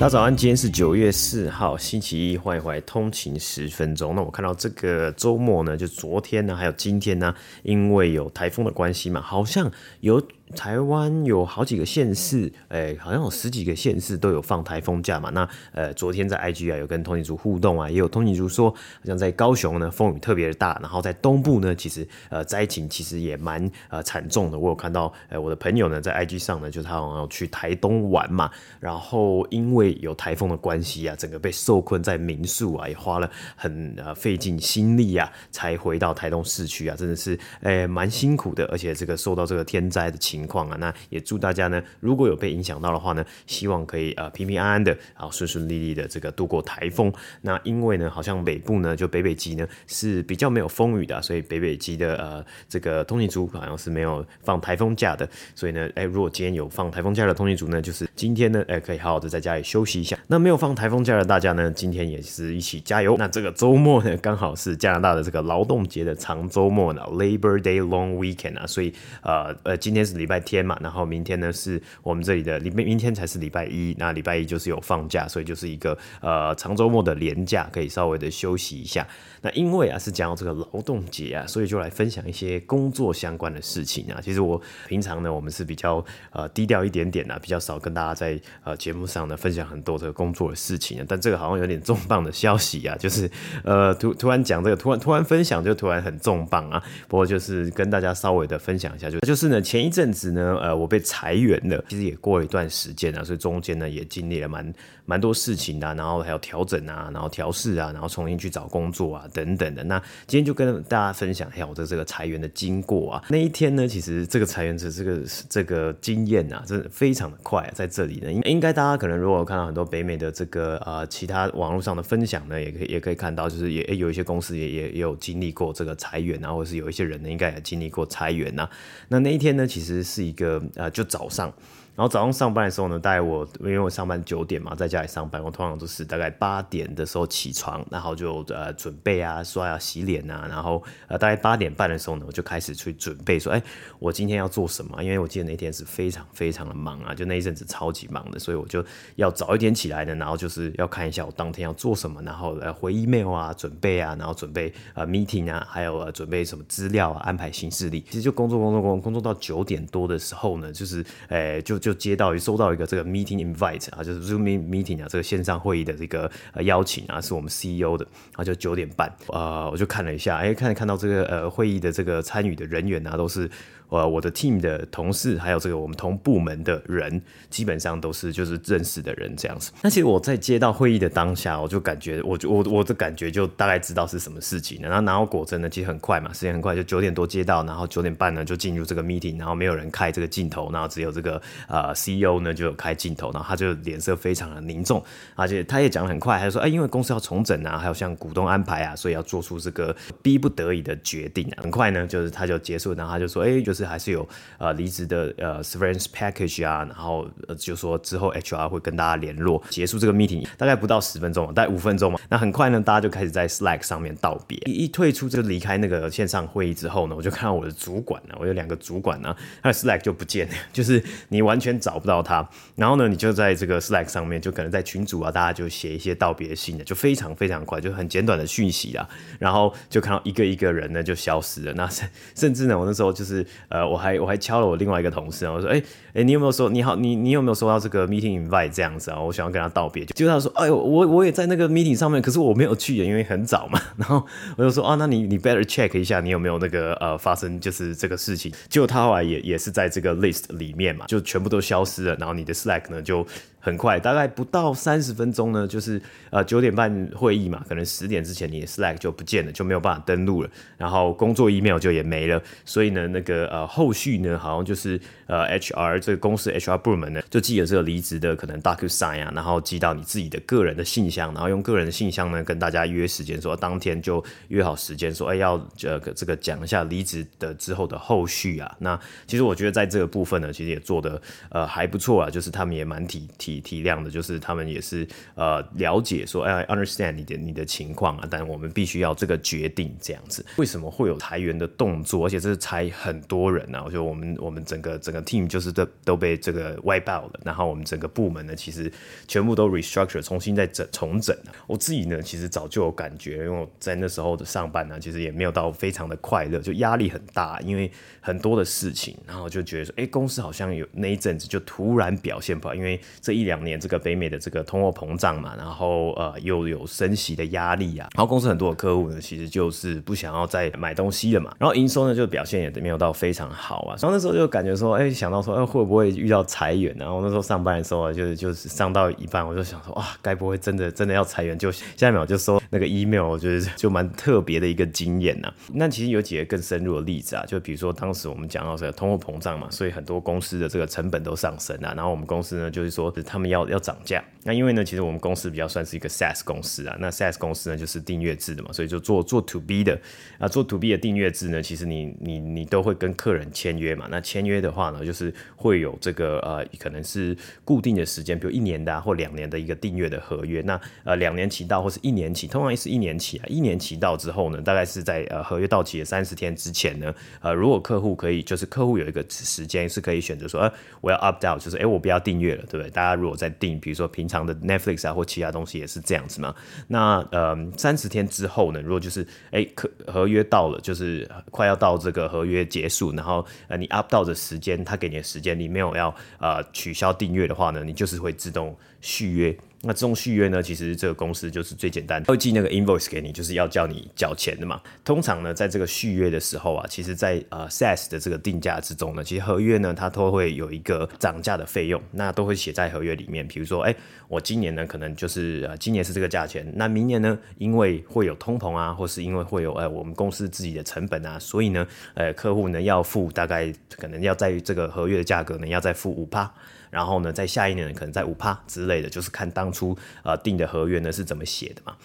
[0.00, 4.14] 大家早安，今天是九月四号，星期一，欢迎回来通勤十分钟。
[4.14, 7.34] 那我看到这个周末呢，就昨天呢，还有今天呢，
[7.64, 9.70] 因为有台风的关系嘛，好像
[10.00, 10.18] 有。
[10.56, 15.30] 台湾有好几个县市，诶、好像有十几个县市都有放台风假嘛。
[15.30, 24.58] 那呃，昨天在 IG 啊有跟通勤族互动啊，也有通勤族说，好像在高雄呢风雨特别的大，然后在东部呢，其实呃灾情其实也蛮呃惨重的。
[24.58, 40.39] 我有看到，呃，我的朋友呢在 IG 上呢，就他好像要去台东玩嘛，然后因为有台风的关系啊，整个被受困在民宿啊，也花了很呃费尽心力啊，才回到台东市区啊，真的是诶蛮、辛苦的，而且这个受到这个天灾的情。
[40.40, 47.12] 情况啊，那也祝大家呢，如果有被影响到的话呢，希望可以呃平平安安的，然后顺顺利利的这个度过台风。
[47.42, 55.28] 那因为呢，好像北部呢，就北北基呢是比较没有风雨的，所以北北基的呃这个通勤族好像是没有放台风假的。
[55.54, 60.18] 所以呢，哎，如果今天有放台风假的通勤族呢，就是今天呢，哎，可以好好的在家里休息一下。
[60.28, 63.16] 那没有放台风假的大家呢，今天也是一起加油。
[63.18, 68.92] 那这个周末呢，刚好是加拿大的这个劳动节的长周末呢，Labor Day Long Weekend 啊，所以
[69.22, 79.06] 呃呃，今天是礼拜天嘛，然后明天呢是我们这里的礼，明天才是礼拜一，那礼拜一就是有放假，所以就是一个呃长周末的连假，可以稍微的休息一下。
[79.42, 84.20] 那因为啊是讲到这个劳动节啊，所以就来分享一些工作相关的事情啊。
[84.22, 84.58] 其实我
[84.88, 86.02] 平常呢，我们是比较
[86.32, 91.04] 呃低调一点点啊，比较少跟大家在呃节目上呢分享很多这个工作的事情啊。
[91.06, 93.30] 但这个好像有点重磅的消息啊，就是
[93.64, 96.82] 呃突突然讲这个，突然突然分享就突然很重磅啊。
[97.08, 100.30] 不过就是跟大家稍微的分享一下，就就是呢前一阵子。
[100.30, 104.72] 呢，呃，我被裁员了，其实也过了一段时间啊，所以中间呢也经历了蛮
[105.04, 109.82] 蛮多事情啊，然后还有调整啊，然后调试啊，然后重新去找工作啊，等等的。
[109.84, 113.24] 那今天就跟大家分享一下我的这个裁员的经过啊。
[113.28, 128.68] 那一天呢，其实这个裁员的这个这个经验啊，真的非常的快啊，在这里呢，应应该大家可能如果看到很多北美的这个呃其他网络上的分享呢，也可以也可以看到，就是也有一些公司也也也有经历过这个裁员啊，或者是有一些人呢，应该也经历过裁员啊。
[129.08, 131.52] 那那一天呢，其实是一个呃，就早上。
[131.96, 143.62] 然后早上上班的时候呢，大概我因为我上班九点嘛，在家里上班，我通常都是大概八点的时候起床，然后就呃准备啊刷牙洗脸啊，然后呃大概八点半的时候呢，我就开始去准备说，哎，
[143.98, 145.02] 我今天要做什么？
[145.04, 148.82] 因为我记得那天是非常非常的忙啊，就那一阵子超级忙的，所以我就
[149.16, 158.00] 要早一点起来的，然后就是要看一下我当天要做什么，然后呃回 email 啊，准备啊，然后准备呃 meeting 啊，还有呃准备什么资料啊，安排行事历。
[158.02, 161.96] 其实就工作工作工作工作到九点多的时候呢，就是哎就就。
[162.00, 173.50] 接到收到一个这个 meeting invite 啊，就是 Zoom meeting 啊，这个线上会议的这个呃邀请啊，是我们 CEO 的，啊就九点半，啊，我就看了一下，哎，看看到这个呃会议的这个参与的人员啊，都是。
[173.90, 177.20] 呃，我的 team 的同事，还有这个我们同部门的人，
[177.50, 179.72] 基本上都是就是认识的人这样子。
[179.82, 184.88] 那其实我在接到会议的当下，我就感觉，我就我我的感觉就大概知道是什么事情了。
[184.88, 195.02] 然后然后果真呢，其实很快嘛，时间很快，就九点多接到，然后九点半呢就进入这个 meeting，然后没有人开这个镜头，然后只有这个呃 CEO 呢就有开镜头，然后他就脸色非常的凝重，
[195.34, 201.58] 而且他也讲得很快，他就说，哎，因为公司要重整啊，还有像股东安排啊，所以要做出这个逼不得已的决定啊。
[201.62, 203.79] 很快呢，就是他就结束，然后他就说，哎，就是。
[203.80, 207.26] 是还是有呃离职的呃 severance package 啊，然后
[207.58, 212.20] 就说之后 HR 会跟大家联络，结束这个 meeting 大概不到十分钟，大概五分钟嘛。
[212.28, 214.58] 那很快呢，大家就开始在 Slack 上面道别。
[214.66, 222.46] 一,一退出就离开那个线上会议之后呢，我就看到我的主管呢，我有两个主管呢，他的 Slack 就不见了，就是你完全找不到他。
[222.76, 229.08] 然后呢，你就在这个 Slack 上面，就可能在群组啊，大家就写一些道别信的，就非常非常快，就很简短的讯息啊。
[229.38, 231.72] 然后就看到一个一个人呢就消失了。
[231.72, 233.46] 那甚甚至呢，我那时候就是。
[233.70, 235.84] 呃，我还我还敲了我另外一个同事，我说，哎、欸、
[236.14, 239.20] 哎、你有没有说你好，你你有没有收到这个 meeting invite 这样子啊？
[239.20, 243.80] 我想要跟他道别，就他说，哎呦，我我也在那个 meeting 上面，可是我没有去，因为很早嘛。
[243.96, 244.26] 然后
[244.56, 248.52] 我就说，啊，那你你 better check 一下，你有没有那个呃发生就是这个事情？
[248.68, 252.16] 结果他后来也也是在这个 list 里面嘛，就全部都消失了。
[252.16, 253.24] 然后你的 Slack 呢就
[253.60, 278.74] 很快，大概不到三十分钟呢，就是呃九点半会议嘛，可能十点之前你的 Slack 就不见了，就没有办法登录了，然后工作 email 就也没了，所以呢，那个呃后续呢，好像就是呃 HR 这个公司 HR 部门呢，就寄了这个离职的可能 DocuSign 啊，然后寄到你自己的个人的信箱，然后用个人的信箱呢跟大家约时间，说当天就约好时间，说哎要这个这个讲一下离职的之后的后续啊。
[278.78, 281.20] 那其实我觉得在这个部分呢，其实也做得
[281.50, 283.49] 呃还不错啊，就是他们也蛮体体。
[283.60, 290.44] 体体谅的，就是他们也是呃了解说，哎，understand 你的你的情况啊，但我们必须要这个决定这样子。
[290.56, 292.26] 为什么会有裁员的动作？
[292.26, 298.92] 而且这是裁很多人啊，我觉得我们我们整个整个 team 就是都都被这个 wipe out 了，然后我们整个部门呢，其实
[299.26, 301.50] 全部都 restructure，重新再整重整啊。
[301.66, 313.39] 我自己呢，其实早就有感觉，因为我在那时候的上班呢，其实也没有到非常的快乐，就压力很大，因为很多的事情，然后就觉得说，哎，公司好像有那一阵子就突然表现不好，因为这一。
[313.40, 326.94] 一两年这个北美的这个通货膨胀嘛，然后呃又有升息的压力啊，然后公司很多的客户呢，其实就是不想要再买东西了嘛，然后营收呢就表现也没有到非常好啊，然后那时候就感觉说，哎，想到说，哎会不会遇到裁员？
[326.98, 331.58] 然后那时候上班的时候啊，就是就是上到一半，我就想说，哇，该不会真的真的要裁员？
[331.58, 335.52] 就下一秒就收那个 email，我觉得就蛮特别的一个经验呐。
[335.72, 343.10] 那其实有几个更深入的例子啊，就比如说当时我们讲到这个通货膨胀嘛，所以很多公司的这个成本都上升啊，然后我们公司呢就是说。
[343.30, 349.96] 他们要要涨价，那因为呢，其实我们公司比较算是一个 SaaS 公司啊，那 SaaS 公司呢就是订阅制的嘛，所以就做做 To B 的
[350.40, 372.90] 啊，做 To B 的订阅制呢，其实你你你都会跟客人签约嘛，那签约的话呢，就是会有这个呃，可能是固定的时间，比如一年的啊，或两年的一个订阅的合约，那呃两年期到或是一年期，通常是一年期啊，一年期到之后呢，大概是在呃合约到期的三十天之前呢，呃如果客户可以，就是客户有一个时间是可以选择说，呃我要 opt out，就是哎我不要订阅了，对不对？
[372.90, 373.19] 大家。
[373.20, 376.54] 如果在订，比如说平常的 Netflix 啊或其他东西也是这样子嘛。
[376.88, 389.56] 那呃三十天之后呢，如果就是哎可合约到了，就是快要到这个合约结束，然后呃你 up 到的时间，他给你的时间你没有要呃取消订阅的话呢，你就是会自动续约。
[389.82, 394.78] 那这种续约呢，其实这个公司就是最简单，会寄那个 invoice 给你，就是要叫你缴钱的嘛。
[395.02, 403.48] 通常呢，在这个续约的时候啊，其实在呃 SaaS 的这个定价之中呢，其实合约呢它都会有一个涨价的费用，那都会写在合约里面。
[403.48, 403.96] 比如说，哎，
[404.28, 416.52] 我今年呢可能就是呃今年是这个价钱，那明年呢因为会有通膨啊，或是因为会有呃我们公司自己的成本啊，所以呢呃客户呢要付大概可能要在这个合约的价格呢要再付五趴。
[416.90, 421.96] 然后呢，在下一年可能在五趴之类的，就是看当出啊定的合约呢是怎么写的嘛。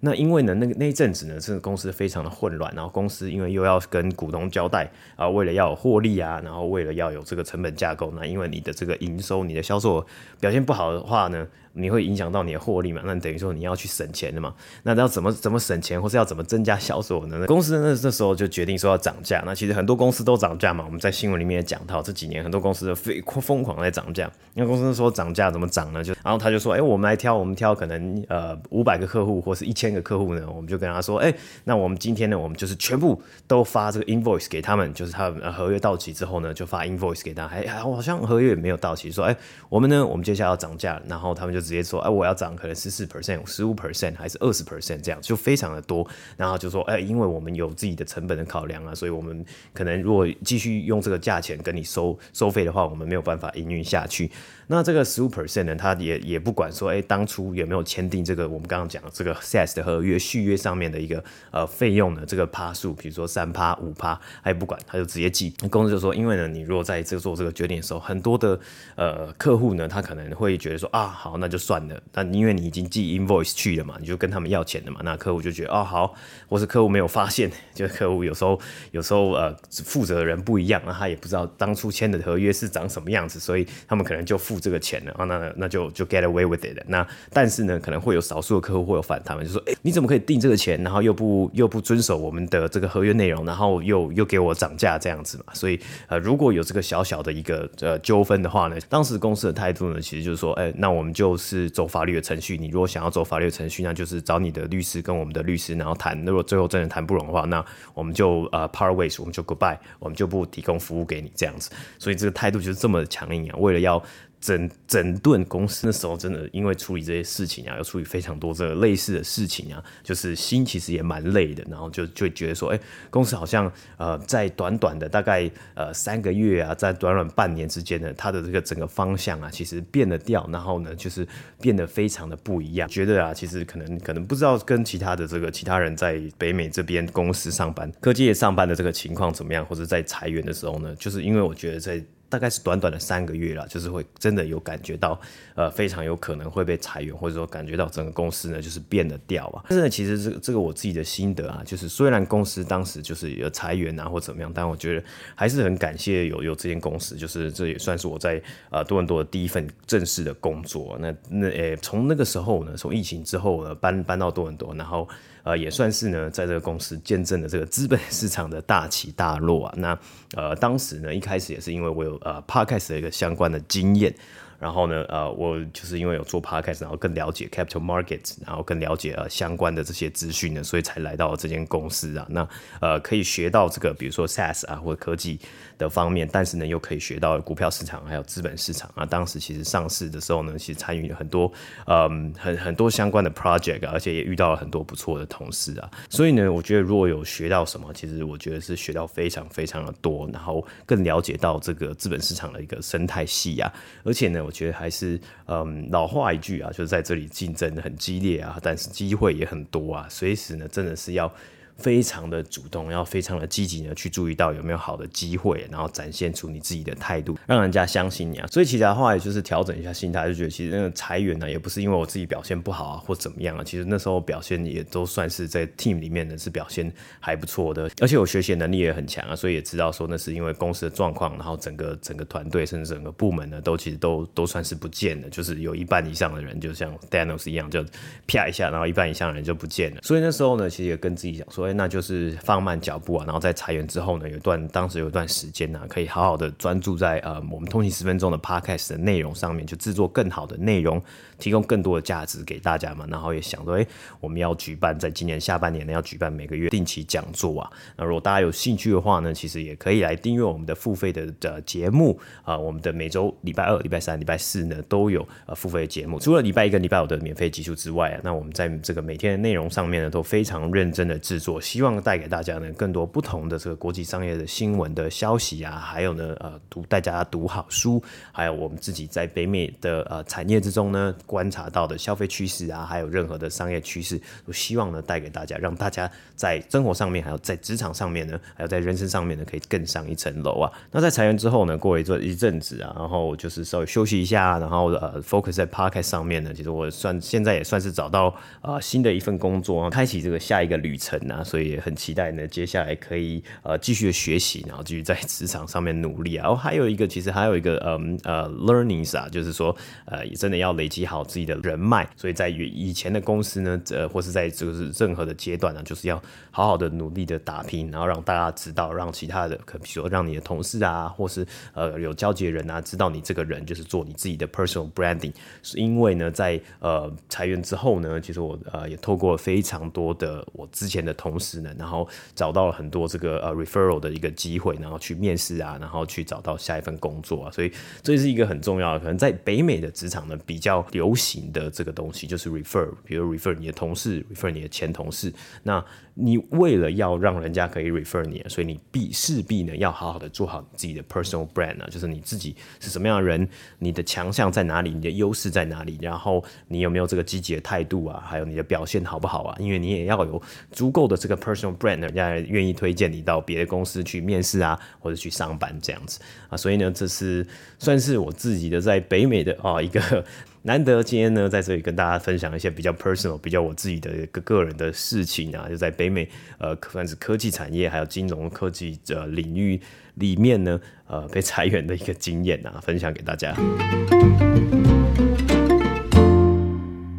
[0.00, 4.84] 那因为呢，那个那一阵子呢，这个公司非常的混乱，然后公司因为又要跟股东交代
[5.14, 10.04] 啊、呃，为了要有获利啊，然后为了要有这个成本架构，那因为你的这个营收、你的销售
[10.40, 11.46] 表现不好的话呢。
[11.74, 13.02] 你会影响到你的获利嘛？
[13.04, 14.54] 那等于说你要去省钱的嘛？
[14.82, 17.46] 那要怎么怎么省钱，或是要怎么增加销售呢？
[17.46, 19.42] 公司那那时候就决定说要涨价。
[19.46, 20.84] 那其实很多公司都涨价嘛。
[20.84, 24.30] 我们在新闻里面也讲到，这几年很多公司都非疯狂在涨价。
[24.54, 26.04] 那公司说涨价怎么涨呢？
[26.04, 31.32] 就然后他就说，哎、我们来挑，我们挑可能呃五百个客户或是一千个客户呢，我们就跟他说，哎、
[31.64, 37.48] 那我们今天呢，我们就是全部都发这个 invoice 给他们，就是他们合约到期之后呢，就发 invoice 给他。
[37.48, 39.36] 还还好像合约也没有到期，说，哎、
[39.68, 42.32] 我们呢，我们接下来要涨价，然后他们就直接说，哎、我要。
[42.42, 46.04] 涨可能十四 percent、十五 percent 还是二十 percent 这样，就非常的多。
[46.36, 49.44] 然后就说，哎，因为我们有自己的成本的考量啊，所以我们
[49.74, 54.30] 可能如果继续用这个价钱跟你收收费的话，我们没有办法营运下去。
[54.72, 62.24] 那这个十五 percent 呢，他也也不管说，哎，当初有没有签订这个我们刚刚讲的这个 SaaS 的合约续约上面的一个呃费用呢？
[62.26, 65.50] 这个趴数，比如说三趴、五趴，他也不管，他就直接寄。
[65.70, 68.58] 公司就说，因为呢，你如果在这做这个决定的时候，很多的
[68.96, 72.02] 呃客户呢，他可能会觉得说，啊，好，那就算了。
[72.10, 76.14] 但因为你已经寄 invoice 去了嘛，你就跟他们要钱了嘛，那客户就觉得，哦，好，
[76.48, 78.58] 或是客户没有发现， 就是客户有时候
[78.92, 84.61] 有时候呃负责人不一样，那他也不知道当初签的合约是长什么样子，所以他们可能就负。
[84.62, 86.78] 这个钱呢，啊，那那就就 get away with it。
[86.86, 95.52] 那但是呢，可能会有少数的客户会有反弹，就说，哎，你怎么可以定这个钱，然后又不又不遵守我们的这个合约内容，然后又又给我涨价这样子嘛？
[95.52, 102.56] 所以呃，如果有这个小小的一个呃纠纷的话呢，当时公司的态度呢，其实就是说，哎，那我们就是走法律的程序。
[102.56, 106.16] 你如果想要走法律的程序，那就是找你的律师跟我们的律师然后谈。
[106.24, 107.64] 如果最后真的谈不拢的话，那
[107.94, 111.70] 我们就呃 part ways，我们就 goodbye，我们就不提供服务给你这样子。
[111.98, 114.02] 所以这个态度就是这么强硬啊，为了要。
[114.42, 121.64] 整整顿公司那时候，真的因为处理这些事情啊，要处理非常多这个类似的事情啊，就是心其实也蛮累的。
[121.70, 131.24] 然后就就觉得说，哎、公司好像呃，在短短的大概呃三个月啊，在短短半年之间呢，它的这个整个方向啊，其实变了调，然后呢，就是
[131.60, 132.88] 变得非常的不一样。
[132.88, 142.04] 觉得啊，其实可能可能不知道跟其他的这个其他人在北美这边公司上班、科技业上班的这个情况怎么样，或者在裁员的时候呢，就是因为我觉得在。
[142.32, 145.20] 大概是短短的三个月了，就是会真的有感觉到，
[145.54, 149.62] 呃，非常有可能会被裁员，或者说感觉到整个公司呢就是变得掉啊。
[149.68, 160.96] 但是呢，其实这个这个我自己的心得啊，就是虽然公司当时就是有裁员啊或怎么样，但我觉得还是很感谢有有这间公司，就是这也算是我在呃多伦多的第一份正式的工作。
[160.98, 165.06] 那那诶，从那个时候呢，从疫情之后呢，搬搬到多伦多，然后。
[165.44, 169.74] 呃，也算是呢，在这个公司见证了这个资本市场的大起大落啊。
[169.76, 169.98] 那
[170.34, 174.14] 呃，当时呢，一开始也是因为我有呃 Podcast 的一个相关的经验。
[174.62, 182.24] 然后呢，呃，我就是因为有做 podcast，然后更了解 capital markets，然后更了解呃相关的这些资讯呢，所以才来到了这间公司啊。
[182.30, 182.48] 那
[182.80, 185.40] 呃，可以学到这个，比如说 SaaS 啊，或者科技
[185.78, 189.04] 的方面，但是呢，又可以学到股票市场还有资本市场啊。
[189.04, 191.52] 当时其实上市的时候呢，其实参与了很多
[191.86, 195.90] 嗯很很多相关的 project 啊，而且也遇到了很多不错的同事啊。
[196.08, 203.68] 所以呢，我觉得如果有学到什么，其实我觉得是学到非常非常的多，然后更了解到这个资本市场的一个生态系啊，
[204.04, 204.51] 而且呢，我。
[204.52, 211.32] 觉得还是嗯，老话一句啊，就是在这里竞争很激烈啊，但是机会也很多啊，随时呢，真的是要。
[211.78, 218.46] 非常的主动，要非常的积极呢，去注意到有没有好的机会，然后展现出你自己的态度，让人家相信你啊。
[218.46, 223.64] 所以其他话也就是调整一下心态，就觉得其实那个裁员呢，也不是因为我自己表现不好啊，或怎么样啊。
[223.64, 237.84] 其实那时候表现也都算是在 team 里面呢是表现还不错的，而且我学习能力也很强啊，所以也知道说那是因为公司的状况，然后整个整个团队甚至整个部门呢都其实都都算是不见了，就是有一半以上的人就像 Daniel 一样，就
[238.26, 240.00] 啪一下，然后一半以上的人就不见了。
[240.02, 242.32] 所以那时候呢，其实也跟自己讲说，哎，那就是。
[242.42, 251.00] 放慢脚步啊，然后在裁员之后呢，有一段当时有一段时间呢、啊，可以好好的专注在呃我们通勤十分钟的 podcast 的内容上面，就制作更好的内容，
[251.38, 253.06] 提供更多的价值给大家嘛。
[253.08, 253.86] 然后也想说，哎，
[254.18, 257.70] 我们要举办在今年下半年呢，要举办每个月定期讲座啊。
[257.96, 290.72] 那如果大家有兴趣的话呢，其实也可以来订阅我们的付费的的节目啊、我们的每周礼拜二、礼拜三、礼拜四呢都有呃付费的节目，除了礼拜一跟礼拜五的免费集数之外啊，那我们在这个每天的内容上面呢都非常认真的制作，我希望带给大家呢更多不同的这个国际商业的新闻的消息啊，还有呢呃读大家读好书，还有我们自己在北美的呃产业之中呢观察到的消费趋势啊，还有任何的商业趋势，我希望呢带给大家，让大家在生活上面，还有在职场上面呢，还有在人生上面呢，可以更上一层楼啊。
[290.90, 298.26] 那在裁员之后呢，过了一阵一阵子啊，然后就是稍微休息一下，然后呃 focus 在 podcast 上面呢，其实我算现在也算是找到
[298.60, 302.46] 啊、呃、新的一份工作，开启这个下一个旅程啊，所以也很期待呢。
[302.46, 306.42] 接下来可以呃继续的学习，然后继续在 职场上面努力啊。
[306.42, 309.74] 然后还有一个，其实还有一个嗯呃 learnings 啊，就是说
[310.06, 312.08] 呃也真的要累积好自己的人脉。
[312.16, 316.20] 所以在以前的公司呢，呃或是在这个是任何的阶段呢，就是要
[316.50, 325.32] 好好的努力的打拼，然后让大家知道，让其他的可比如说让你的同事啊，或是呃有交集的人啊，知道你这个人就是做你自己的 personal branding。
[325.62, 332.52] 是因为呢，在呃裁员之后呢，其实我呃也透过非常多的我之前的同同时呢，然后找。
[332.52, 337.72] 找到了很多这个呃 referral 的一个机会，然后去面试啊，然后去找到下一份工作啊，所以
[338.02, 345.82] 这是一个很重要的，可能在北美的职场呢比较流行的这个东西，就是 refer，比如 refer 你的同事，refer 你的前同事，那。
[346.14, 359.56] 你为了要让人家可以 refer 你，所以你必势必呢要好好的做好自己的 personal brand 啊，就是你自己是什么样的人，你的强项在哪里，你的优势在哪里，然后你有没有这个积极的态度啊，还有你的表现好不好啊？
[359.58, 360.40] 因为你也要有
[360.70, 366.56] 足够的这个 personal brand，人家愿意推荐你到别的公司去面试啊，或者去上班这样子啊。
[366.56, 367.46] 所以呢，这是
[367.78, 370.24] 算是我自己的在北美的啊一个。
[370.64, 376.28] 难得今天呢，在这里跟大家分享一些比较 personal、比较我自己的个个人的事情啊，就在北美
[376.58, 379.80] 呃，算是科技产业还有金融科技的领域
[380.14, 383.52] 里面呢，呃，被裁员的一个经验啊， 分享给大家。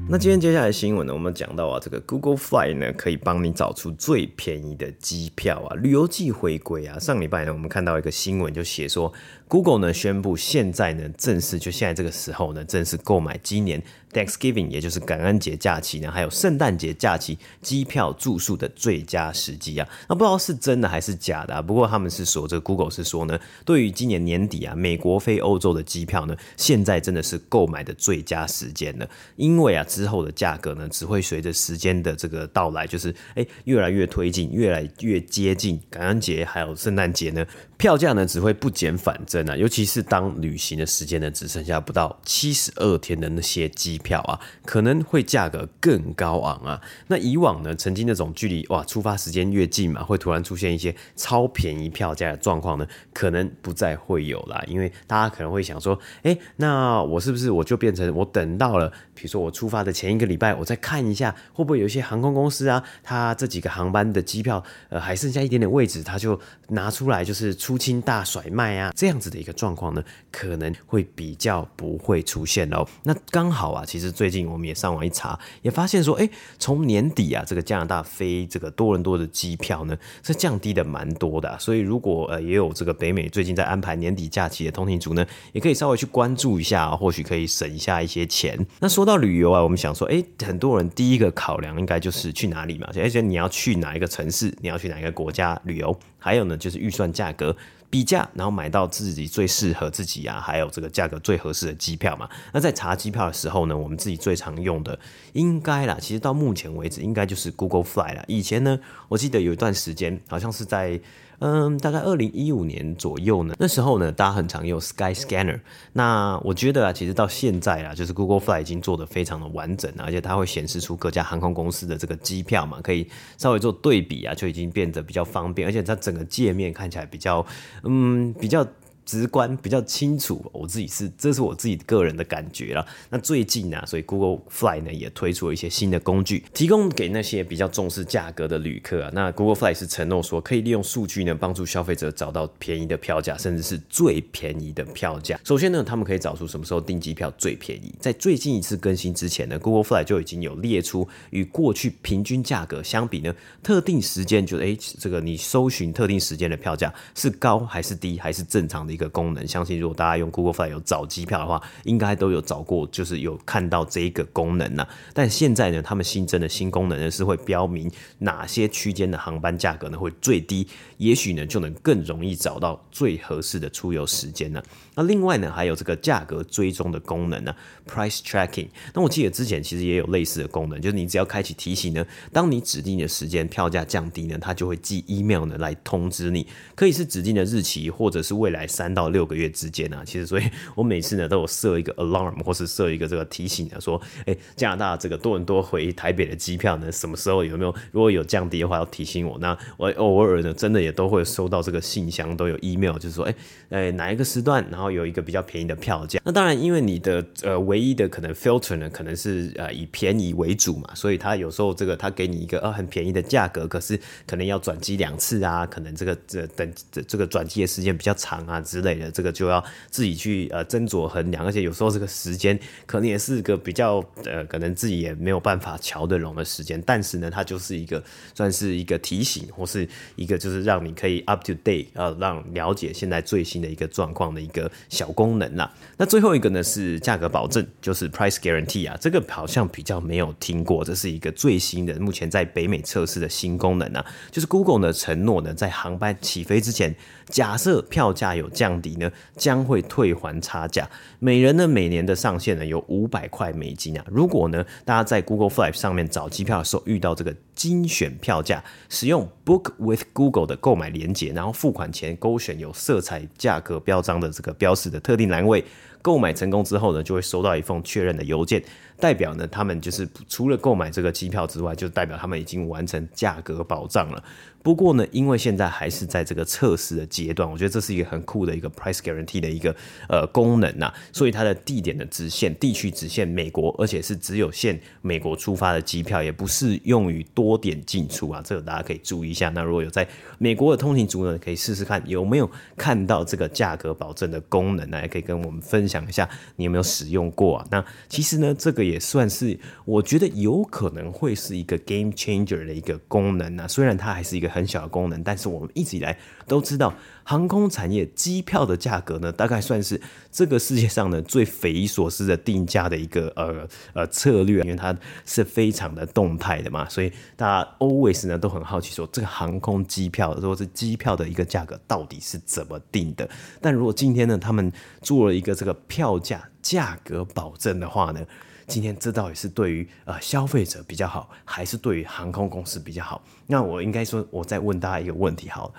[0.08, 7.00] 那今天接下来新闻呢，我们讲到啊，这个 Google Fly 呢可以帮你找出最便宜的机票啊，旅游季回归啊。
[7.00, 9.12] 上礼拜呢，我们看到一个新闻，就写说
[9.54, 13.80] Google 呢宣布，现在呢正是就现在这个时候呢，正是购买今年
[14.12, 19.88] Thanksgiving，也就是感恩节假期呢，还有圣诞节假期机票住宿的最佳时机啊。
[20.10, 21.62] 那不知道是真的还是假的啊？
[21.62, 29.08] 不过他们是说，这 Google 是说呢，对于今年年底啊，美国飞欧洲的机票呢，现在真的是购买的最佳时间了。
[29.36, 37.46] 因为啊，之后的价格呢，只会随着时间的这个到来，就是哎越来越推进，越来越接近感恩节还有圣诞节呢，
[37.84, 39.58] 票价呢只会不减反增啊。
[39.58, 46.80] 尤其是当旅行的时间呢，只剩下不到七十二天的那些机票啊，可能会价格更高昂啊。
[47.08, 54.64] 那以往呢，曾经那种距离哇出发时间越近嘛，会突然出现一些超便宜票价的状况呢，可能不再会有啦。
[54.66, 72.86] 因为大家可能会想说，哎、那我是不是我就变成我等到了，比如说我出发的前一个礼拜，我再看一下会不会有一些航空公司啊，它这几个航班的机票呃还剩下一点点位置，它就拿出来就是出出清大甩卖啊，这样子的一个状况呢，可能会比较不会出现哦。
[73.02, 81.58] 那刚好啊，其实最近我们也上网一查，也发现说，哎，从年底啊，这个加拿大飞这个多伦多的机票呢，是降低的蛮多的。
[81.58, 88.56] 所以如果呃也有这个北美最近在安排年底假期的通勤族呢，也可以稍微去关注一下，或许可以省下一些钱。
[88.82, 97.54] 那说到旅游啊，我们想说，哎，很多人第一个考量应该就是去哪里嘛，而且你要去哪一个城市，你要去哪一个国家旅游，还有呢就是预算价格。
[97.90, 102.28] 比价，然后买到自己最适合自己啊，还有这个价格最合适的机票嘛。
[102.52, 104.98] 那在查机票的时候呢，我们自己最常用的
[105.34, 108.24] 应该啦，其实到目前为止应该就是 Google Fly 啦。
[108.28, 111.00] 以前呢，我记得有一段时间好像是在。
[111.46, 115.60] 嗯，大概二零一五年左右呢，那时候呢，大家很常用 Sky Scanner。
[115.92, 123.06] 那我觉得啊，其实到现在啊，就是 Google Fly 已经做得非常的完整了，而且它会显示出各家航空公司的这个机票嘛，可以
[123.38, 127.46] 稍微做对比啊，就已经变得比较方便，而且它整个界面看起来比较，
[127.84, 128.66] 嗯，比较。
[129.06, 132.86] 直观比较清楚，我自己是，这是我自己个人的感觉啦。
[133.10, 139.12] 那最近呢、啊，所以 Google Fly 呢也推出了一些新的工具，提供给那些比较重视价格的旅客啊。
[139.14, 145.38] 那 Google Fly 是承诺说，可以利用数据呢，帮助消费者找到便宜的票价，甚至是最便宜的票价。
[145.44, 147.94] 首先呢，他们可以找出什么时候订机票最便宜。
[148.00, 158.93] 在最近一次更新之前呢，Google Fly 就已经有列出与过去平均价格相比呢，特定时间就哎，这个你搜寻特定时间的票价是高还是低，还是正常的。
[158.94, 164.88] 一个功能，相信如果大家用 Google Fly 有找机票的话，应该都有找过，就是有看到这一个功能呐。
[165.14, 174.62] 但现在呢，他们新增的新功能呢，是会标明哪些区间的航班价格呢会最低，也许呢就能更容易找到最合适的出游时间呢。
[174.96, 177.54] 那另外呢，还有这个价格追踪的功能呢
[177.88, 178.68] ，Price Tracking。
[178.94, 190.04] 那我记得之前其实也有类似的功能，就是你只要开启提醒呢，当你指定的时间票价降低呢，它就会寄 email 呢来通知你，可以是指定的日期，或者是未来三三到六个月之间啊。
[190.06, 190.44] 其实所以
[190.76, 199.40] 我每次呢都有设一个 alarm 或是设一个这个提醒啊，说，哎，加拿大这个多伦多回台北的机票呢，什么时候有没有如果有降低的话，要提醒我。
[199.40, 203.36] 那我偶尔呢，真的也都会收到这个信箱都有 email，就是说，哎，
[203.70, 204.84] 哎哪一个时段，然后。
[204.84, 234.64] 然后有一个比较便宜的票价，那当然，因为你的呃唯一的可能 filter 呢，可能是呃以便宜为主嘛，所以他有时候这个他给你一个呃很便宜的价格，可是可能要转机两次啊，可能这个这等这这个转机的时间比较长啊之类的，这个就要自己去呃斟酌衡量，而且有时候这个时间可能也是个比较呃可能自己也没有办法瞧得拢的时间，但是呢，它就是一个算是一个提醒，或是一个就是让你可以 up to date 呃让了解现在最新的一个状况的一个。
[234.90, 265.64] 小功能啦，那最后一个呢是价格保证，就是 price guarantee 啊，这个好像比较没有听过，这是一个最新的，目前在北美测试的新功能啊，就是 Google 呢承诺呢在航班起飞之前，假设票价有降降低呢，将会退还差价，每人呢每年的上限呢有五百块美金啊，如果呢大家在 Google Flight 上面找机票的时候遇到这个精选票价，使用 Book with Google 的购买链接，然后付款前勾选有色彩价格标章的这个标识的特定栏位，
[266.02, 268.64] 购买成功之后呢，就会收到一封确认的邮件，
[269.00, 274.24] 代表呢他们就是除了购买这个机票之外，就代表他们已经完成价格保障了。
[274.62, 279.76] 不过呢，因为现在还是在这个测试的阶段，我觉得这是一个很酷的一个 price guarantee 的一个
[280.08, 289.50] 呃功能呐、啊，所以它的地点的只限地区只限美国，而且是只有限美国出发的机票，也不适用于多点进出啊，这个大家可以注意一下。
[289.50, 297.68] 那如果有在美国的通勤族呢，可以试试看有没有看到这个价格保证的功能呢，也可以跟我们分享一下你有没有使用过啊？
[297.70, 304.54] 那其实呢，这个也算是我觉得有可能会是一个 game changer 的一个功能啊，虽然它还是一个。
[304.54, 310.00] 很小的功能，但是我们一直以来都知道，航空产业机票的价格呢，大概算是
[310.32, 323.28] 这个世界上呢最匪夷所思的定价的一个呃呃策略，因为它是非常的动态的嘛，所以大家 always 呢都很好奇说，这个航空机票，如果是机票的一个价格到底是怎么定的？
[323.62, 328.26] 但如果今天呢，他们做了一个这个票价价格保证的话呢，
[328.68, 333.24] 今天这到底是对于呃消费者比较好，还是对于航空公司比较好？
[333.48, 335.74] 那我应该说，我再问大家一个问题好了。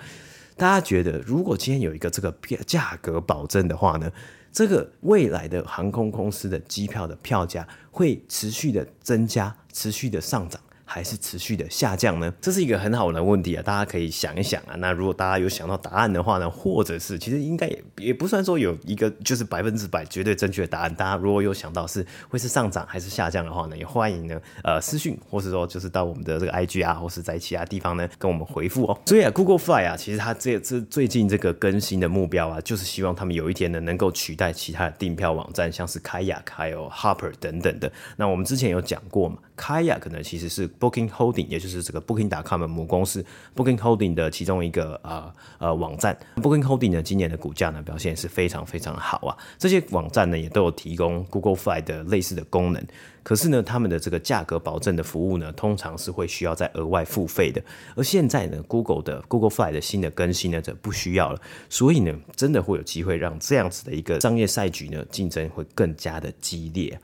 [0.57, 4.09] 大家觉得，如果今天有一个这个票价格保证的话呢，
[4.51, 10.61] 这个未来的航空公司的机票的票价会持续的增加，持续的上涨？
[10.85, 12.31] 还是持续的下降呢？
[12.39, 14.75] 这是一个很好的问题啊，大家可以想一想啊。
[14.77, 20.93] 那如果大家有想到答案的话呢，或者是其实应该也也不算说有一个就是百分之百绝对正确的答案。
[20.95, 28.97] 大家如果有想到是会是上涨还是下降的话呢，也欢迎呢呃私讯，或是说就是到我们的这个 IG 啊，或是在其他地方呢跟我们回复哦。
[29.05, 37.91] 所以啊，Google Fly 啊，其实它这这最近这个更新的目标啊，就是希望他们有一天呢能够取代其他的订票网站，像是 Kayak 还有 Hopper 等等的。
[38.17, 46.17] 那我们之前有讲过嘛，Kayak 可能其实是 Booking Holding，也就是这个 Booking.com 母公司 Booking Holding 的其中一个呃呃网站。
[46.37, 49.37] Booking Holding 呢，今年的股价呢表现是非常非常好啊。
[49.57, 52.83] 这些网站呢也都有提供 Google Fly 的类似的功能，
[53.23, 57.61] 可是呢，他们的这个价格保证的服务呢，通常是会需要再额外付费的。
[57.95, 61.41] 而现在呢，Google 的 Google Fly 的新的更新呢，则不需要了。
[61.69, 66.99] 所以呢，真的会有机会让这样子的一个商业赛局呢，竞争会更加的激烈。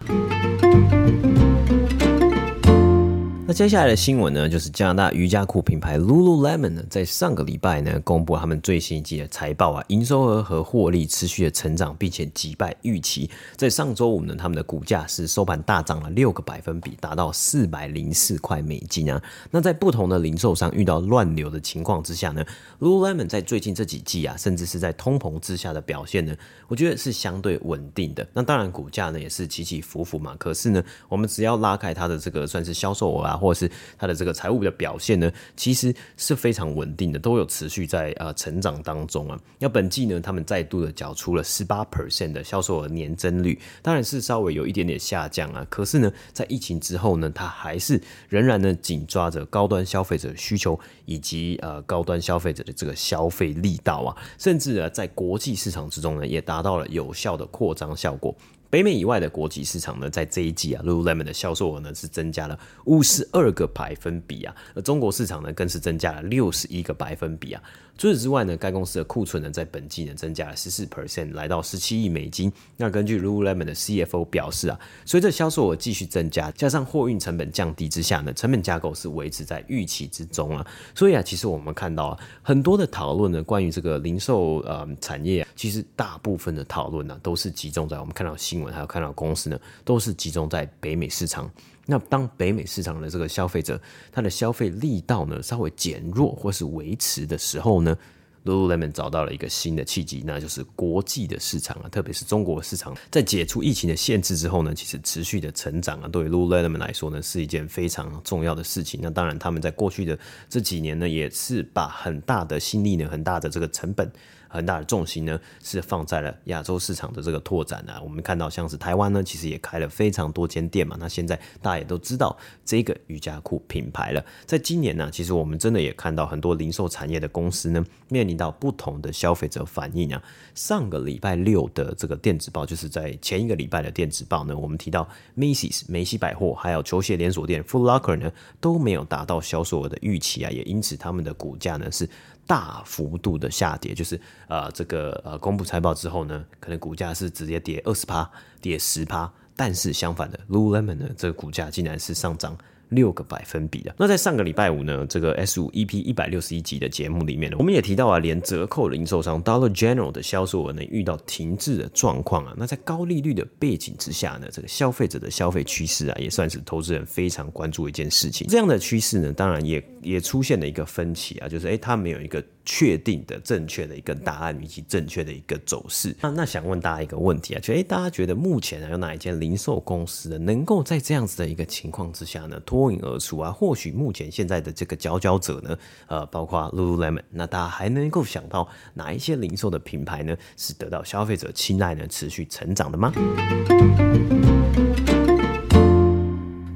[3.51, 13.29] 那接下来的新闻呢，就是加拿大瑜伽裤品牌 Lululemon 呢，在上个礼拜呢，公布他们最新一季的财报啊，营收额和获利持续的成长，并且击败预期。
[13.57, 19.21] 在上周五呢，他们的股价是收盘大涨了六个百分比，达到四百零四块美金啊。
[19.49, 22.45] 那在不同的零售商遇到乱流的情况之下呢
[22.79, 26.33] ，Lululemon 在最近这几季啊，甚至是在通膨之下的表现呢，
[26.69, 28.25] 我觉得是相对稳定的。
[28.31, 30.37] 那当然，股价呢也是起起伏伏嘛。
[30.39, 33.37] 可是呢，我们只要拉开它的这个算是销售额啊。
[33.41, 39.37] 或是它的这个财务的表现呢，其实是非常稳定的，都有持续在呃成长当中啊。
[39.57, 45.65] 那本季呢，他们再度的缴出了十八 percent 的销售额年增率，当然是稍微有一点点下降啊。
[45.69, 47.99] 可是呢，在疫情之后呢，它还是
[48.29, 58.35] 仍然呢紧抓着高端消费者需求以及呃高端消费者的这个消费力道啊，甚至呢在国际市场之中呢，也达到了有效的扩张效果。
[58.71, 67.61] 北美以外的国际市场呢，在这一季啊，Lululemon 的销售额呢是增加了五十二个百分比啊，而中国市场呢更是增加了六十一个百分比啊。
[67.97, 72.51] 除此之外呢，该公司的库存呢在本季呢增加了十四 percent，来到十七亿美金。
[72.77, 80.65] 那根据 Lululemon 的 CFO 表示啊，随着销售额继续增加，加上货运成本降低之下呢，成本架构是维持在预期之中啊。
[80.95, 91.49] 所以啊，其实我们看到啊，很多的讨论呢，关于这个零售呃产业啊，其实大部分的讨论呢都是集中在我们看到新闻还有看到公司呢，都是集中在北美市场。
[91.87, 97.97] 那当北美市场的这个消费者他的消费力道呢稍微减弱或是维持的时候呢
[98.45, 108.99] ，Lululemon 找到了一个新的契机，那就是国际的市场啊，特别是中国市场，在解除疫情的限制之后呢，其实持续的成长啊，对于 Lululemon 来说呢是一件非常重要的事情。
[109.03, 114.09] 那当然，他们在过去的这几年呢，也是把很大的心力呢，很大的这个成本。
[114.51, 118.01] 很大的重心呢，是放在了亚洲市场的这个拓展啊。
[118.03, 120.97] 我们看到像是台湾呢，其实也开了非常多间店嘛。
[120.99, 124.23] 那现在大家也都知道这个瑜伽裤品牌了。
[124.45, 130.21] 在今年呢，其实我们真的也看到很多零售产业的公司呢，面临到不同的消费者反应啊。
[130.53, 142.09] 上个礼拜六的这个电子报，就是在前一个礼拜的电子报呢，我们提到 Macy's 梅西百货还有球鞋连锁店 Foot Locker 呢，都没有达到销售额的预期啊，也因此他们的股价呢是。
[142.45, 148.29] 大幅度的下跌，就是呃，这个呃，公布财报之后呢，可能股价是直接跌二十趴，
[148.61, 149.31] 跌十趴。
[149.55, 152.57] 但是相反的，Lululemon 呢，这个股价竟然是上涨
[152.91, 153.93] 六个百分比的。
[153.97, 162.53] 那在上个礼拜五呢，这个 S 五 EP 一百六十一集的节目里面呢，我们也提到啊，连折扣零售商 Dollar General 的销售额呢遇到停滞的状况啊。
[162.55, 168.47] 那在高利率的背景之下呢，这个消费者的消费趋势啊，也算是投资人非常关注的一件事情。
[168.47, 172.43] 这样的趋势呢，当然也也出现了一个分歧啊，就是诶，它没有一个。
[172.63, 176.15] 确定的正确的一个答案以及正确的一个走势。
[176.21, 183.51] 那那想问大家一个问题啊，就诶，大家觉得目前啊有哪一间零售公司呢，能够在这样子的一个情况之下呢脱脱颖而出啊？
[183.51, 193.13] 或许目前现在的这个佼佼者呢，呃，包括 Lululemon，那大家还能够想到哪一些零售的品牌呢，是得到消费者青睐呢，持续成长的吗？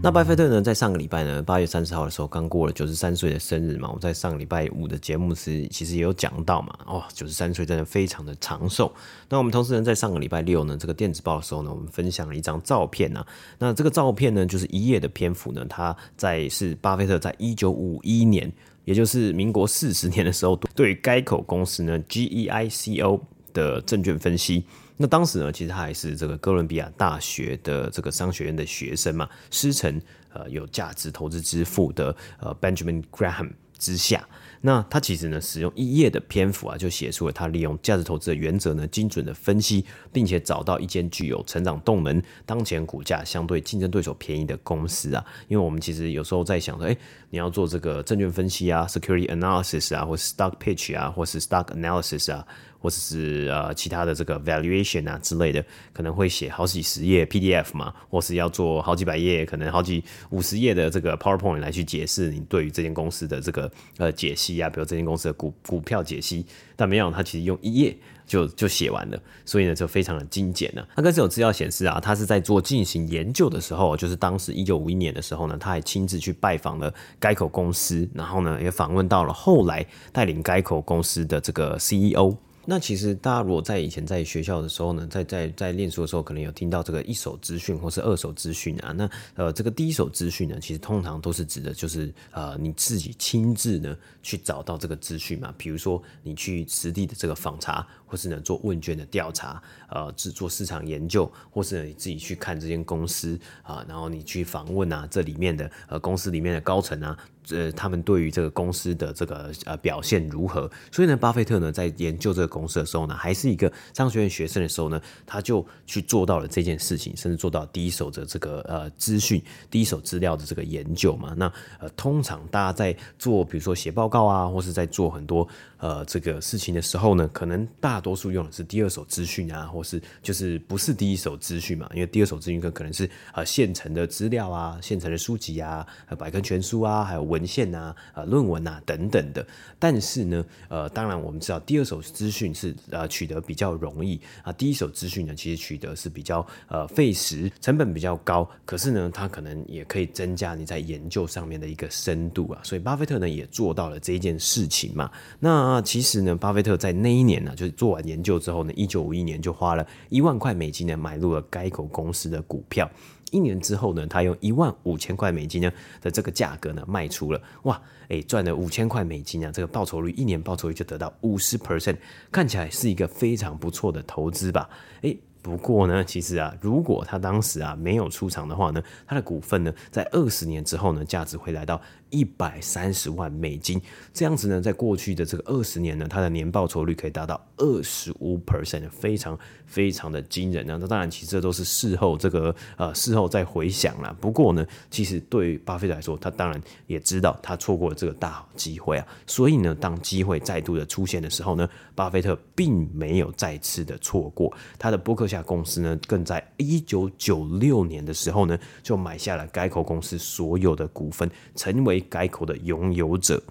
[0.06, 3.90] 那巴菲特呢，在上个礼拜呢，八月三十号的时候，刚过了九十三岁的生日嘛。
[3.92, 6.78] 我在上个礼拜五的节目时，其实也有讲到嘛。
[6.86, 8.94] 哦，九十三岁真的非常的长寿。
[9.28, 13.26] 那我们同时呢，在上个礼拜六呢，这个电子报的时候呢，我们分享了一张照片呐。
[13.58, 23.20] 那这个照片呢，就是一页的篇幅呢，它在是巴菲特在一九五一年，也就是民国四十年的时候，对于该口公司呢，GEICO
[23.54, 24.66] 的证券分析。
[24.98, 30.02] 那当时呢，其实他还是这个哥伦比亚大学的这个商学院的学生嘛，师承
[30.34, 34.26] 呃有价值投资之父的呃 Benjamin Graham 之下。
[34.62, 45.24] 那他其实呢，使用一页的篇幅啊，就写出了他利用价值投资的原则呢，精准的分析，并且找到一间具有成长动能、当前股价相对竞争对手便宜的公司啊。
[45.50, 46.98] 因为我们其实有时候在想说，哎，
[47.30, 52.48] 你要做这个证券分析啊，security analysis 啊，或是 stock pitch 啊，或是 stock analysis 啊。
[52.80, 70.88] 或者是呃其他的这个 valuation 啊之类的，可能会写好几十页 PDF 嘛，或是要做好几百页，可能好几五十页的这个 PowerPoint 来去解释你对于这间公司的这个呃解析啊，比如这间公司的股股票解析，但没有，他其实用一页就就写完了，所以呢就非常的精简了。
[70.96, 82.36] 那跟这种资料显示啊，他是在做进行研究的时候，就是当时一九五一年的时候呢，他还亲自去拜访了该口公司，然后呢也访问到了后来带领该口公司的这个 CEO。
[82.68, 88.92] 那其实大家如果在以前在学校的时候呢，在在在念书的时候，可能有听到这个一手资讯或是二手资讯啊。
[88.92, 95.54] 那呃，这个第一手资讯呢，其实通常都是指的就是呃你自己亲自呢去找到这个资讯嘛。
[95.58, 107.18] 比如说你去实地的这个访查，或是呢做问卷的调查，呃，制作市场研究，或是你自己去看这间公司啊，然后你去访问啊这里面的呃公司里面的高层啊。
[107.50, 110.70] 呃，他们对于这个公司的这个呃表现如何？
[110.92, 121.36] 所以呢，巴菲特呢在研究这个公司的时候呢，还是一个商学院学生的时候呢，他就去做到了这件事情，甚至做到第一手的这个呃资讯、第一手资料的这个研究嘛。
[121.38, 121.46] 那
[121.80, 131.88] 呃，通常大家在做，比如说写报告啊，或是在做很多呃这个事情的时候呢，可能大多数用的是第二手资讯啊，或是就是不是第一手资讯嘛？
[131.94, 135.86] 因为第二手资讯可可能是呃现成的资料啊、现成的书籍啊、
[136.18, 137.35] 百科全书啊，还有。
[137.36, 139.46] 文献啊，呃，论文啊等等的，
[139.78, 155.12] 但是呢，呃，当然我们知道第二手资讯是呃取得比较容易啊，第一手资讯呢其实取得是比较呃费时，成本比较高，可是呢，它可能也可以增加你在研究上面的一个深度啊，所以巴菲特呢也做到了这一件事情嘛。
[155.40, 162.90] 那其实呢，巴菲特在那一年呢，就是做完研究之后呢，一九五一年就花了一万块美金呢买入了该口公司的股票。
[163.32, 171.98] 一年之后呢，他用一万五千块美金呢的这个价格呢卖出了，哇，诶，赚了五千块美金啊，这个报酬率一年报酬率就得到五十 percent，
[172.32, 174.70] 看起来是一个非常不错的投资吧，
[175.02, 175.18] 诶。
[175.42, 181.80] 不过呢，其实啊，如果他当时啊没有出场的话呢，他的股份呢，在二十年之后呢，价值会来到
[182.16, 183.82] 一百三十万美金。
[184.12, 190.66] 这样子呢，在过去的这个二十年呢，他的年报酬率可以达到二十五 percent，非常非常的惊人。
[190.68, 194.16] 那当然，其实这都是事后这个呃事后再回想啦。
[194.20, 199.08] 不过呢，其实对于巴菲特来说，他当然也知道他错过了这个大好机会啊。
[199.28, 205.36] 所以呢，当机会再度的出现的时候呢，巴菲特并没有再次的错过他的伯克夏。
[205.46, 213.42] 公司呢，更在一九九六年的时候呢，就买下了该口公司所有的股份，成为该口的拥有者。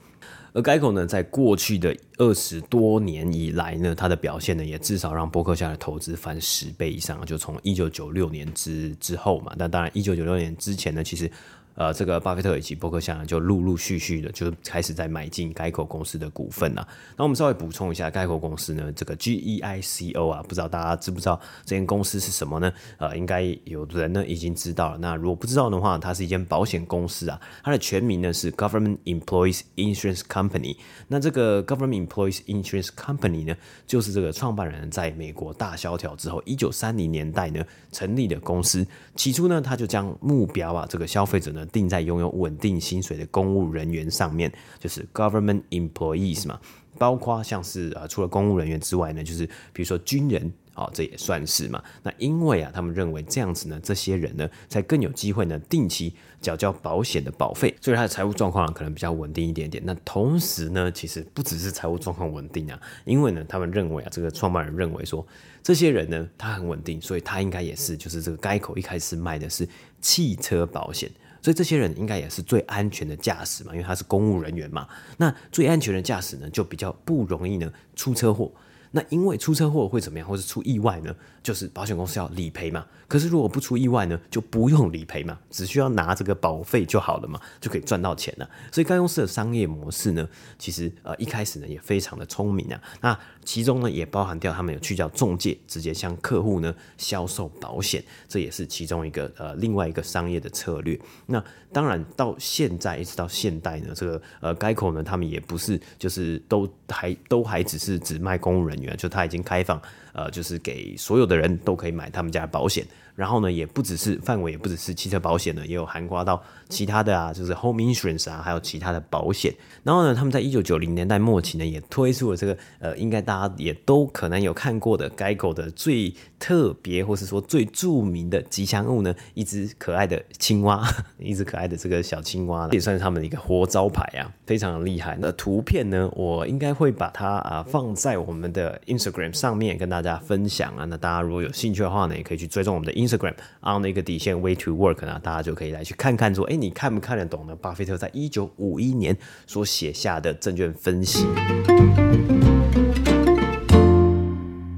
[0.53, 7.25] 而该口呢，在过去的二十多年以来呢，它的表现呢，也至少让波克夏的投资翻十倍以上。
[7.27, 11.31] 就从一九九六年之之后嘛，那当然一九九六年之前呢，其实。
[11.75, 16.87] 呃，这个巴菲特以及伯克夏就陆陆续续的就开始在买进该口公司的股份了。
[17.17, 22.73] 那我们稍微补充一下，该口公司呢，这个 GEICO 啊，不知道大家知不知道这间公司是什么呢？
[22.99, 24.99] 呃，应该有人呢已经知道了。
[24.99, 30.77] 那如果不知道的话，它是一间保险公司啊，它的全名呢是 Government Employees Insurance Company。
[31.09, 38.87] 那这个 Government Employees Insurance Company 呢，就是这个创办人在美国大萧条之后，一九三零年代呢成立的公司。
[39.17, 41.64] 起初呢，他就将目标啊，这个消费者呢。
[41.67, 46.61] 定在拥有稳定薪水的公务人员上面，就是 government employees 嘛，
[46.99, 51.83] 包括像是啊，除了公务人员之外呢，就是比如说军人，哦，这也算是嘛。
[52.03, 59.83] 那因为啊，他们认为这样子呢，这些人呢，才更有机会呢，定期缴交保险的保费，所以他的财务状况可能比较稳定一点点。
[59.87, 65.25] 那同时呢，其实不只是财务状况稳定啊，因为呢，他们认为啊，这个创办人认为说，
[65.63, 69.69] 这些人呢，他很稳定，所以他应该也是，就是这个该口一开始卖的是
[70.01, 71.11] 汽车保险。
[71.45, 74.89] 所以这些人应该也是最安全的驾驶嘛，因为他是公务人员嘛。
[75.19, 78.51] 那最安全的驾驶呢，就比较不容易呢出车祸。
[78.97, 81.13] 那因为出车祸会怎么样，或是出意外呢？
[81.43, 82.87] 就是保险公司要理赔嘛。
[83.09, 88.49] 可是如果不出意外呢，就不用理赔嘛，只需要拿这个保费就好了嘛，就可以赚到钱了。
[88.71, 90.27] 所以该公司的商业模式呢，
[90.59, 92.81] 其实呃一开始呢也非常的聪明啊。
[93.01, 100.99] 那其中呢也包含掉他们有去叫中介，直接向客户呢销售保险，这也是其中一个呃另外一个商业的策略。
[101.27, 109.81] 那当然到现在一直到现代呢，这个呃 GEICO 呢他们也不是就是都还都还只是只卖公务人员，就他已经开放。
[110.15, 119.53] 呃，就是给所有的人都可以买他们家的保险，然后呢，也不只是范围，也不只是汽车保险呢，也有涵盖到其他的啊，就是 home insurance 啊，还有其他的保险。
[119.83, 130.87] 然后呢，他们在一九九零年代末期呢，也推出了这个呃，应该大家也都可能有看过的 GEICO 的最特别或是说最著名的吉祥物呢，一只可爱的青蛙，
[131.19, 135.19] 一只可爱的这个小青蛙，也算是他们的一个活招牌啊，非常的厉害。
[135.21, 140.04] 那图片呢，我应该会把它啊放在我们的 Instagram 上面跟大家。
[140.05, 147.57] 大家分享啊，那大家如果有兴趣的话呢，也可以去追踪我们的 Instagram on 那个底线 Way to Work 呢，大家就可以来去看看说，哎，你看不看得懂呢？
[147.57, 151.27] 巴菲特在一九五一年所写下的证券分析。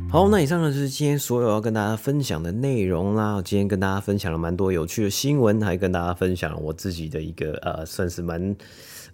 [0.09, 3.43] 好，那以上呢就是今天所有要跟大家分享的内容啦。
[3.45, 8.57] 今天跟大家分享了蛮多有趣的新闻，还跟大家分享了我自己的一个呃，算是蛮。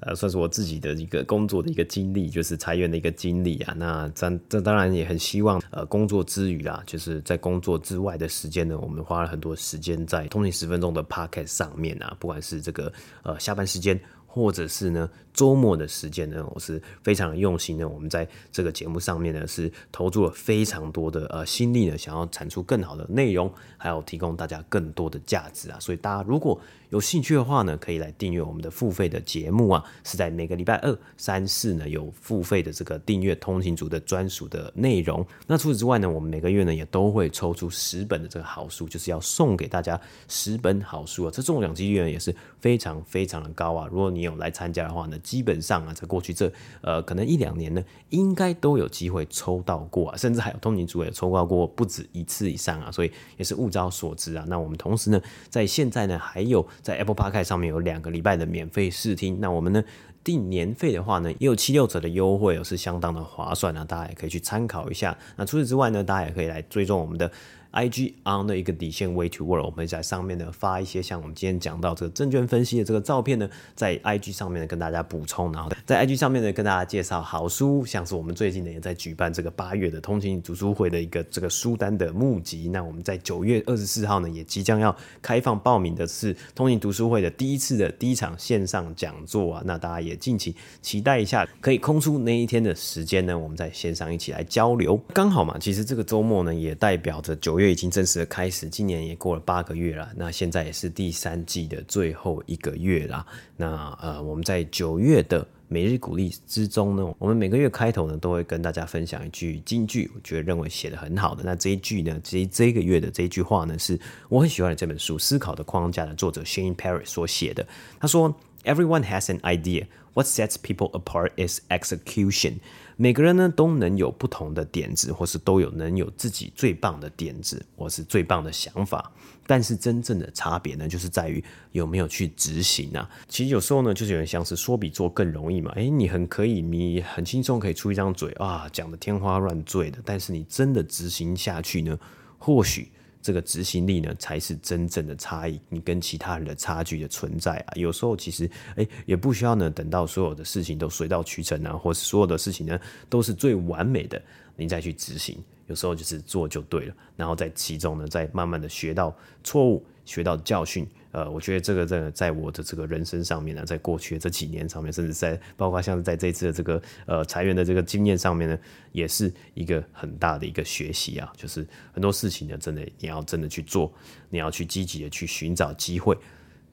[0.02, 3.74] 呃，算是我自己的一个工作的一个经历，就是裁员的一个经历啊。
[3.76, 13.98] 那这这当然也很希望，呃，工作之余啊，就是在工作之外的时间呢，我们花了很多时间在通勤十分钟的 p o c k e t 上面啊，不管是这个呃下班时间。
[14.34, 17.88] 或者是呢，周末的时间呢，我是非常用心的。
[17.88, 25.78] 我们在这个节目上面呢，是投注了非常多的呃心力呢，想要产出更好的内容，还有提供大家更多的价值啊。
[25.80, 35.26] 所以大家如果有兴趣的话呢，可以来订阅我们的付费的节目啊，是在每个礼拜二、三、四呢有付费的这个订阅通勤族的专属的内容。
[35.46, 41.30] 那除此之外呢，我们每个月呢也都会抽出十本的这个好书，就是要送给大家十本好书啊。
[41.32, 43.88] 这中奖几率呢也是非常非常的高啊。
[43.90, 54.44] 如果你有来参加的话呢，基本上啊，在过去这呃可能一两年呢，应该都有机会抽到过啊，甚至还有通勤族也抽到过不止一次以上啊，所以也是物超所值啊。
[54.48, 59.82] 那我们同时呢，在现在呢，还有在 Apple Podcast 上面有两个礼拜的免费试听，那我们呢
[60.24, 65.16] 订年费的话呢，也有七六折的优惠，是相当的划算啊，大家也可以去参考一下。
[65.36, 67.30] 那除此之外呢，大家也可以来追踪我们的。
[67.72, 82.68] IG on 的一个底线 Way to Work，我们在上面呢发一些像我们今天讲到这个证券分析的这个照片呢，在 IG 上面呢跟大家补充，然后在 IG 上面呢跟大家介绍好书，像是我们最近呢也在举办这个八月的通勤读书会的一个这个书单的募集。
[82.68, 95.00] 那我们在九月二十四号呢也即将要开放报名的是通勤读书会的第一次的第一场线上讲座啊，那大家也敬请期待一下，可以空出那一天的时间呢，我们在线上一起来交流。
[95.14, 97.61] 刚好嘛，其实这个周末呢也代表着九月。
[97.62, 103.24] 月已经正式的开始，今年也过了八个月了，那现在也是第三季的最后一个月啦。
[103.56, 111.42] 那呃，我们在九月的每日鼓励之中呢，我们每个月开头呢都会跟大家分享一句金句，我觉得认为写得很好的。
[111.44, 113.98] 那这一句呢，这这个月的这一句话呢，是
[114.28, 117.66] 我很喜欢的这本书《思考的框架》的作者 Shane parris 所写的。
[117.98, 119.86] 他说：“Everyone has an idea.
[120.14, 122.56] What sets people apart is execution.”
[122.96, 129.10] 每个人呢都能有不同的点子，或是都有能有自己最棒的点子，或是最棒的想法。
[129.46, 133.08] 但是真正的差别呢，就是在于有没有去执行啊。
[133.28, 135.72] 其实有时候呢，就是有点像是说比做更容易嘛。
[135.72, 139.98] 诶，你很可以，你很轻松可以出一张嘴啊，讲得天花乱坠的。
[140.04, 141.98] 但是你真的执行下去呢，
[142.38, 142.88] 或许。
[143.22, 147.72] 这个执行力呢，才是真正的差异，你跟其他人的差距的存在啊。
[147.76, 154.20] 有时候其实，诶，也不需要呢，等到所有的事情都水到渠成啊，或是所有的事情呢，都是最完美的，
[154.56, 155.38] 你再去执行。
[155.68, 160.86] 有时候就是做就对了，然后在其中呢，再慢慢的学到错误，学到教训。
[161.12, 168.58] 呃，我觉得这个在在我的这个人生上面呢，在过去的这几年上面，甚至在包括像在这次的这个呃裁员的这个经验上面呢，
[168.90, 171.32] 也是一个很大的一个学习啊。
[171.36, 173.92] 就是很多事情呢，真的你要真的去做，
[174.28, 176.16] 你要去积极的去寻找机会，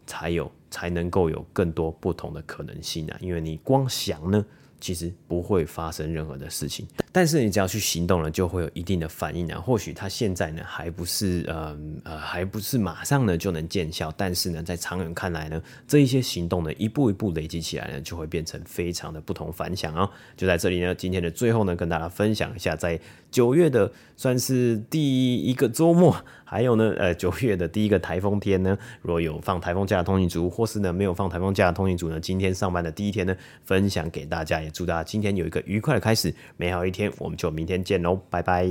[0.07, 3.17] 才有才能够有更多不同的可能性啊。
[3.19, 4.45] 因为你光想呢。
[4.81, 9.59] 其实不会发生任何的事情，但是你只要去行动了，就会有一定的反应啊。
[9.59, 20.09] 或许他现在呢还不是呃呃还不是马上呢就能见效，但是呢在长远看来呢，这一些行动呢一步一步累积起来呢，就会变成非常的不同凡响哦。
[20.37, 22.99] 就在这里呢，今天的最后呢，跟大家分享一下，在
[23.31, 26.15] 九月的算是第一个周末。
[26.45, 36.98] 还有呢， 呃，九月的第一个台风天呢，如果有放台风假的通勤族，或是呢没有放台风假的通勤族呢，今天上班的第一天呢，分享给大家，也祝大家今天有一个愉快的开始，美好一天。
[36.99, 38.67] 天我们就明天见喽，拜拜。